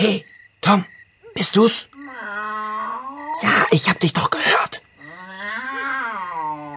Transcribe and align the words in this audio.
Hey, 0.00 0.24
Tom, 0.60 0.84
bist 1.34 1.56
du's? 1.56 1.88
Ja, 3.42 3.66
ich 3.72 3.88
hab 3.88 3.98
dich 3.98 4.12
doch 4.12 4.30
gehört. 4.30 4.80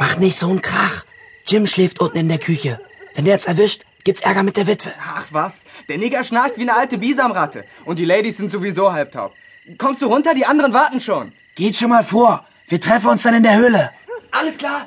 Mach 0.00 0.16
nicht 0.16 0.38
so 0.38 0.48
einen 0.48 0.62
Krach. 0.62 1.04
Jim 1.46 1.66
schläft 1.66 2.00
unten 2.00 2.16
in 2.16 2.30
der 2.30 2.38
Küche. 2.38 2.80
Wenn 3.14 3.26
der 3.26 3.34
jetzt 3.34 3.48
erwischt, 3.48 3.82
gibt's 4.04 4.22
Ärger 4.22 4.42
mit 4.42 4.56
der 4.56 4.66
Witwe. 4.66 4.94
Ach 4.98 5.26
was, 5.28 5.64
der 5.90 5.98
Nigger 5.98 6.24
schnarcht 6.24 6.56
wie 6.56 6.62
eine 6.62 6.74
alte 6.74 6.96
Bisamratte. 6.96 7.66
Und 7.84 7.98
die 7.98 8.06
Ladies 8.06 8.38
sind 8.38 8.50
sowieso 8.50 8.90
halbtaub. 8.90 9.34
Kommst 9.76 10.00
du 10.00 10.06
runter? 10.06 10.32
Die 10.32 10.46
anderen 10.46 10.72
warten 10.72 11.02
schon. 11.02 11.32
Geht 11.54 11.76
schon 11.76 11.90
mal 11.90 12.04
vor. 12.04 12.46
Wir 12.68 12.80
treffen 12.80 13.10
uns 13.10 13.24
dann 13.24 13.34
in 13.34 13.42
der 13.42 13.56
Höhle. 13.56 13.90
Alles 14.30 14.56
klar. 14.56 14.86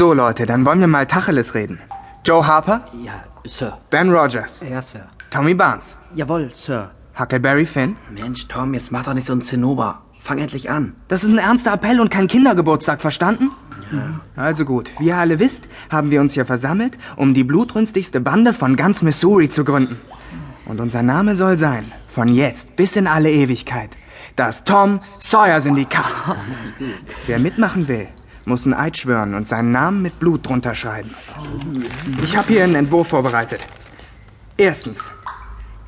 So, 0.00 0.14
Leute, 0.14 0.46
dann 0.46 0.64
wollen 0.64 0.80
wir 0.80 0.86
mal 0.86 1.04
Tacheles 1.06 1.52
reden. 1.52 1.78
Joe 2.24 2.46
Harper, 2.46 2.86
Ja, 3.04 3.22
Sir. 3.44 3.76
Ben 3.90 4.08
Rogers, 4.10 4.64
Ja, 4.66 4.80
Sir. 4.80 5.02
Tommy 5.28 5.52
Barnes, 5.52 5.98
Jawohl, 6.14 6.48
Sir. 6.54 6.92
Huckleberry 7.18 7.66
Finn. 7.66 7.96
Mensch, 8.10 8.48
Tom, 8.48 8.72
jetzt 8.72 8.90
mach 8.90 9.04
doch 9.04 9.12
nicht 9.12 9.26
so 9.26 9.34
ein 9.34 9.42
Zinnober. 9.42 10.00
Fang 10.18 10.38
endlich 10.38 10.70
an. 10.70 10.94
Das 11.08 11.22
ist 11.22 11.28
ein 11.28 11.36
ernster 11.36 11.74
Appell 11.74 12.00
und 12.00 12.10
kein 12.10 12.28
Kindergeburtstag, 12.28 13.02
verstanden? 13.02 13.50
Also 14.36 14.64
gut, 14.64 14.90
wie 15.00 15.08
ihr 15.08 15.18
alle 15.18 15.38
wisst, 15.38 15.64
haben 15.90 16.10
wir 16.10 16.22
uns 16.22 16.32
hier 16.32 16.46
versammelt, 16.46 16.96
um 17.16 17.34
die 17.34 17.44
blutrünstigste 17.44 18.22
Bande 18.22 18.54
von 18.54 18.76
ganz 18.76 19.02
Missouri 19.02 19.50
zu 19.50 19.64
gründen. 19.64 20.00
Und 20.64 20.80
unser 20.80 21.02
Name 21.02 21.36
soll 21.36 21.58
sein, 21.58 21.92
von 22.08 22.28
jetzt 22.28 22.74
bis 22.74 22.96
in 22.96 23.06
alle 23.06 23.30
Ewigkeit, 23.30 23.98
das 24.34 24.64
Tom 24.64 25.00
Sawyer 25.18 25.60
Syndikat. 25.60 26.06
Wer 27.26 27.38
mitmachen 27.38 27.86
will, 27.86 28.08
muss 28.46 28.64
einen 28.64 28.74
Eid 28.74 28.96
schwören 28.96 29.34
und 29.34 29.46
seinen 29.46 29.72
Namen 29.72 30.02
mit 30.02 30.18
Blut 30.18 30.46
drunter 30.48 30.74
schreiben. 30.74 31.10
Ich 32.22 32.36
habe 32.36 32.48
hier 32.48 32.64
einen 32.64 32.74
Entwurf 32.74 33.08
vorbereitet. 33.08 33.66
Erstens, 34.56 35.10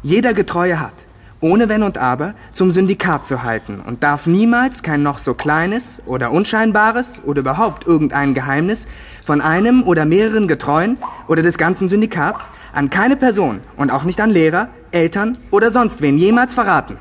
jeder 0.03 0.35
Getreue 0.35 0.81
hat, 0.81 0.95
ohne 1.41 1.69
Wenn 1.69 1.83
und 1.83 1.99
Aber, 1.99 2.35
zum 2.53 2.71
Syndikat 2.71 3.27
zu 3.27 3.43
halten 3.43 3.81
und 3.81 4.03
darf 4.03 4.27
niemals 4.27 4.83
kein 4.83 5.03
noch 5.03 5.19
so 5.19 5.35
kleines 5.35 6.01
oder 6.07 6.31
unscheinbares 6.31 7.21
oder 7.25 7.41
überhaupt 7.41 7.87
irgendein 7.87 8.33
Geheimnis 8.33 8.87
von 9.27 9.41
einem 9.41 9.83
oder 9.83 10.05
mehreren 10.05 10.47
Getreuen 10.47 10.99
oder 11.27 11.43
des 11.43 11.59
ganzen 11.59 11.89
Syndikats 11.89 12.49
an 12.73 12.91
keine 12.91 13.17
Person 13.17 13.61
und 13.77 13.91
auch 13.91 14.05
nicht 14.05 14.21
an 14.21 14.31
Lehrer, 14.31 14.69
Eltern 14.93 15.37
oder 15.51 15.71
sonst 15.71 16.01
wen 16.01 16.17
jemals 16.17 16.55
verraten. 16.55 16.97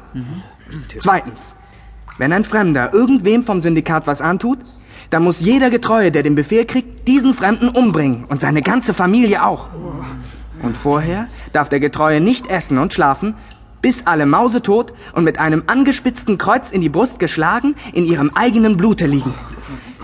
Zweitens, 0.99 1.53
wenn 2.17 2.33
ein 2.33 2.43
Fremder 2.43 2.93
irgendwem 2.93 3.43
vom 3.43 3.59
Syndikat 3.59 4.07
was 4.07 4.21
antut, 4.21 4.59
dann 5.11 5.23
muss 5.23 5.41
jeder 5.41 5.69
Getreue, 5.69 6.11
der 6.11 6.23
den 6.23 6.35
Befehl 6.35 6.65
kriegt, 6.65 7.07
diesen 7.07 7.33
Fremden 7.33 7.67
umbringen 7.69 8.25
und 8.25 8.41
seine 8.41 8.61
ganze 8.61 8.93
Familie 8.93 9.45
auch. 9.45 9.67
Und 10.63 10.75
vorher 10.75 11.27
darf 11.53 11.69
der 11.69 11.79
Getreue 11.79 12.21
nicht 12.21 12.47
essen 12.47 12.77
und 12.77 12.93
schlafen, 12.93 13.35
bis 13.81 14.07
alle 14.07 14.25
mausetot 14.25 14.93
und 15.13 15.23
mit 15.23 15.37
einem 15.37 15.63
angespitzten 15.67 16.37
Kreuz 16.37 16.71
in 16.71 16.81
die 16.81 16.89
Brust 16.89 17.19
geschlagen 17.19 17.75
in 17.93 18.05
ihrem 18.05 18.31
eigenen 18.35 18.77
Blute 18.77 19.05
liegen. 19.05 19.33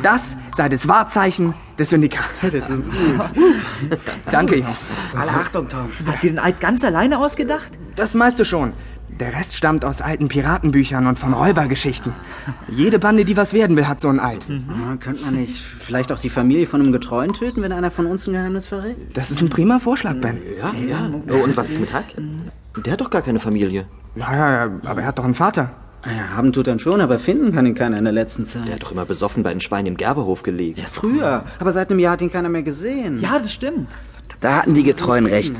Das 0.04 0.36
sei 0.56 0.68
das 0.68 0.88
Wahrzeichen 0.88 1.54
des 1.80 1.90
Syndikats. 1.90 2.42
Das 2.42 2.54
ist 2.54 2.68
gut. 2.68 4.00
Danke, 4.30 4.58
Jungs. 4.58 4.86
Alle 5.16 5.32
Achtung, 5.32 5.70
Tom. 5.70 5.90
Hast 6.06 6.24
du 6.24 6.28
den 6.28 6.40
Eid 6.40 6.60
ganz 6.60 6.84
alleine 6.84 7.18
ausgedacht? 7.20 7.72
Das 7.96 8.14
meiste 8.14 8.46
schon. 8.46 8.74
Der 9.20 9.34
Rest 9.34 9.56
stammt 9.56 9.84
aus 9.84 10.02
alten 10.02 10.28
Piratenbüchern 10.28 11.08
und 11.08 11.18
von 11.18 11.34
Räubergeschichten. 11.34 12.14
Jede 12.70 13.00
Bande, 13.00 13.26
die 13.26 13.36
was 13.36 13.52
werden 13.54 13.76
will, 13.76 13.88
hat 13.88 14.00
so 14.00 14.10
ein 14.10 14.20
Eid. 14.20 14.46
Ah, 14.70 14.96
könnte 14.98 15.26
man 15.26 15.36
nicht 15.36 15.60
vielleicht 15.60 16.12
auch 16.12 16.20
die 16.20 16.30
Familie 16.30 16.68
von 16.68 16.82
einem 16.82 16.92
Getreuen 16.92 17.34
töten, 17.34 17.64
wenn 17.64 17.72
einer 17.72 17.90
von 17.90 18.06
uns 18.06 18.28
ein 18.28 18.34
Geheimnis 18.34 18.68
verrät? 18.68 18.96
Das 19.16 19.32
ist 19.32 19.42
ein 19.42 19.50
prima 19.50 19.80
Vorschlag, 19.80 20.16
Ben. 20.22 20.38
Ja, 20.60 20.72
ja. 20.88 21.10
Oh, 21.32 21.44
und 21.44 21.58
was 21.58 21.70
ist 21.70 21.80
mit 21.80 21.94
Huck? 21.94 22.06
Der 22.86 22.94
hat 22.94 23.02
doch 23.02 23.10
gar 23.10 23.24
keine 23.24 23.40
Familie. 23.40 23.88
Ja, 24.16 24.36
ja, 24.36 24.66
ja, 24.66 24.72
aber 24.86 25.02
er 25.02 25.08
hat 25.08 25.18
doch 25.18 25.26
einen 25.26 25.34
Vater. 25.34 25.72
Ja, 26.06 26.36
haben 26.36 26.54
tut 26.54 26.68
er 26.68 26.78
schon, 26.78 27.02
aber 27.02 27.18
finden 27.18 27.54
kann 27.54 27.66
ihn 27.66 27.74
keiner 27.74 27.98
in 27.98 28.04
der 28.04 28.14
letzten 28.14 28.44
Der 28.44 28.52
Zeit. 28.52 28.72
hat 28.74 28.84
doch 28.84 28.92
immer 28.92 29.06
besoffen 29.06 29.42
bei 29.44 29.52
den 29.52 29.62
Schweinen 29.62 29.88
im 29.88 29.98
Gerberhof 29.98 30.44
gelegen. 30.44 30.82
Früher, 30.90 31.44
aber 31.60 31.74
seit 31.74 31.90
einem 31.90 32.00
Jahr 32.00 32.14
hat 32.14 32.22
ihn 32.22 32.32
keiner 32.32 32.50
mehr 32.50 32.64
gesehen. 32.64 33.20
Ja, 33.20 33.40
das 33.40 33.52
stimmt. 33.52 33.90
Da 34.40 34.58
hatten 34.58 34.76
die 34.76 34.84
Getreuen 34.84 35.26
recht. 35.26 35.54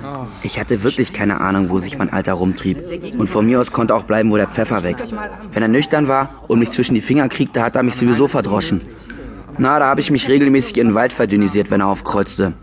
Ich 0.44 0.60
hatte 0.60 0.84
wirklich 0.84 1.12
keine 1.14 1.42
Ahnung, 1.42 1.70
wo 1.70 1.80
sich 1.80 1.98
mein 1.98 2.14
Alter 2.14 2.34
rumtrieb. 2.34 2.78
Und 3.18 3.28
von 3.28 3.46
mir 3.46 3.60
aus 3.60 3.72
konnte 3.72 3.96
auch 3.96 4.04
bleiben, 4.04 4.32
wo 4.32 4.38
der 4.38 4.48
Pfeffer 4.48 4.84
wächst. 4.84 5.14
Wenn 5.52 5.64
er 5.64 5.70
nüchtern 5.70 6.08
war 6.08 6.44
und 6.48 6.60
mich 6.60 6.72
zwischen 6.72 6.94
die 6.94 7.02
Finger 7.02 7.28
kriegte, 7.30 7.64
hat 7.64 7.76
er 7.76 7.84
mich 7.84 7.96
sowieso 7.96 8.28
verdroschen. 8.28 8.82
Na, 9.58 9.80
da 9.80 9.88
habe 9.88 10.02
ich 10.02 10.12
mich 10.12 10.30
regelmäßig 10.30 10.78
in 10.78 10.90
den 10.90 10.96
Wald 10.96 11.14
verdünnisiert, 11.14 11.72
wenn 11.72 11.82
er 11.82 11.88
aufkreuzte. 11.88 12.54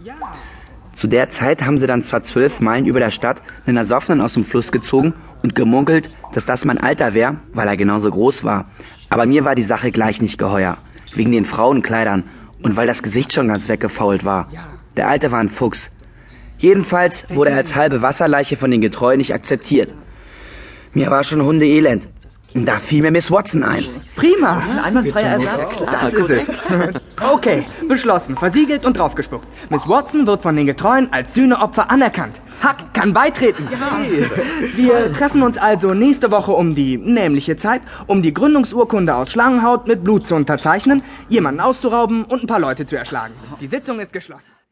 Zu 0.93 1.09
der 1.09 1.31
Zeit 1.31 1.67
haben 1.67 1.79
sie 1.79 1.89
dann 1.89 2.05
zwar 2.05 2.23
zwölf 2.23 2.61
Meilen 2.61 2.87
über 2.87 3.01
der 3.01 3.11
Stadt 3.11 3.43
einen 3.67 3.77
Ersoffenen 3.77 4.21
aus 4.21 4.35
dem 4.35 4.45
Fluss 4.45 4.71
gezogen 4.71 5.13
und 5.43 5.57
gemunkelt, 5.57 6.09
dass 6.33 6.47
das 6.47 6.65
mein 6.65 6.79
Alter 6.79 7.15
wäre, 7.15 7.37
weil 7.53 7.67
er 7.67 7.77
genauso 7.77 8.11
groß 8.11 8.45
war. 8.45 8.67
Aber 9.09 9.27
mir 9.27 9.45
war 9.45 9.57
die 9.57 9.65
Sache 9.65 9.91
gleich 9.91 10.23
nicht 10.23 10.39
geheuer. 10.39 10.79
Wegen 11.15 11.33
den 11.33 11.45
Frauenkleidern 11.45 12.23
und 12.63 12.77
weil 12.77 12.87
das 12.87 13.03
Gesicht 13.03 13.33
schon 13.33 13.49
ganz 13.49 13.69
weggefault 13.69 14.25
war. 14.25 14.49
Der 14.97 15.09
Alte 15.09 15.33
war 15.33 15.41
ein 15.41 15.49
Fuchs. 15.49 15.91
Jedenfalls 16.59 17.25
wurde 17.29 17.51
er 17.51 17.57
als 17.59 17.75
halbe 17.75 18.03
Wasserleiche 18.03 18.57
von 18.57 18.71
den 18.71 18.81
Getreuen 18.81 19.19
nicht 19.19 19.35
akzeptiert. 19.35 19.95
Mir 20.93 21.11
war 21.11 21.25
schon 21.25 21.43
Hundeelend. 21.43 22.09
Da 22.57 22.77
fiel 22.77 23.03
mir 23.03 23.11
Miss 23.11 23.33
Watson 23.33 23.65
ein. 23.65 23.85
Prima. 24.15 24.63
Ein 24.71 24.79
einwandfreier 24.79 25.33
Ersatz. 25.33 25.77
Das 25.85 26.15
ist 26.15 26.31
es. 26.31 26.47
Okay, 27.21 27.65
beschlossen, 27.89 28.37
versiegelt 28.37 28.85
und 28.85 28.97
draufgespuckt. 28.97 29.45
Miss 29.71 29.89
Watson 29.89 30.25
wird 30.25 30.43
von 30.43 30.55
den 30.55 30.67
Getreuen 30.67 31.13
als 31.13 31.35
Sühneopfer 31.35 31.91
anerkannt. 31.91 32.41
Huck 32.63 32.77
kann 32.93 33.13
beitreten. 33.13 33.69
Wir 34.77 35.13
treffen 35.13 35.43
uns 35.43 35.59
also 35.59 35.95
nächste 35.95 36.31
Woche 36.31 36.53
um 36.53 36.77
die 36.77 36.97
nämliche 36.97 37.57
Zeit, 37.57 37.83
um 38.07 38.23
die 38.23 38.33
Gründungsurkunde 38.33 39.17
aus 39.17 39.33
Schlangenhaut 39.33 39.89
mit 39.89 40.05
Blut 40.05 40.27
zu 40.27 40.37
unterzeichnen, 40.37 41.03
jemanden 41.29 41.61
auszurauben 41.61 42.25
und 42.25 42.45
ein 42.45 42.47
paar 42.47 42.61
Leute 42.61 42.87
zu 42.87 42.97
erschlagen. 42.97 43.35
Die 43.61 43.67
Sitzung 43.67 43.99
ist 43.99 44.13
geschlossen. 44.13 44.55